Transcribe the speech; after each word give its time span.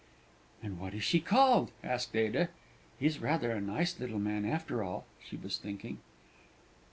"And 0.63 0.79
what 0.79 0.95
is 0.95 1.03
she 1.03 1.19
called?" 1.19 1.69
asked 1.83 2.15
Ada. 2.15 2.49
("He's 2.97 3.19
rather 3.19 3.51
a 3.51 3.61
nice 3.61 3.99
little 3.99 4.17
man, 4.17 4.45
after 4.45 4.81
all!" 4.83 5.05
she 5.23 5.37
was 5.37 5.59
thinking.) 5.59 5.99